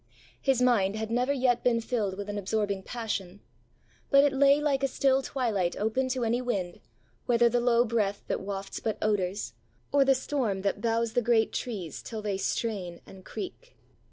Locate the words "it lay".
4.23-4.59